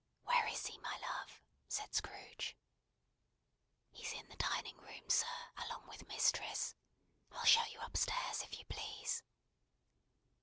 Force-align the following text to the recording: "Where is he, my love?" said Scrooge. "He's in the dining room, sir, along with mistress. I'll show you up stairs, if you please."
"Where 0.23 0.47
is 0.47 0.65
he, 0.65 0.79
my 0.79 0.97
love?" 0.97 1.39
said 1.67 1.93
Scrooge. 1.93 2.57
"He's 3.91 4.13
in 4.13 4.27
the 4.29 4.35
dining 4.35 4.75
room, 4.79 5.07
sir, 5.11 5.53
along 5.57 5.85
with 5.87 6.07
mistress. 6.07 6.73
I'll 7.31 7.45
show 7.45 7.65
you 7.65 7.79
up 7.81 7.95
stairs, 7.95 8.41
if 8.41 8.57
you 8.57 8.65
please." 8.65 9.21